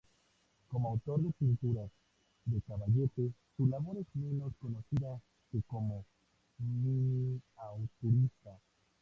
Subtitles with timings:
[0.67, 1.91] Como autor de pinturas
[2.45, 6.05] de caballete su labor es menos conocida que como
[6.57, 8.57] miniaturista.